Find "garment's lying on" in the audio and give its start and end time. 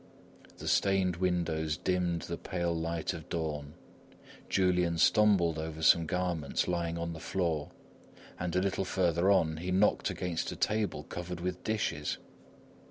6.07-7.13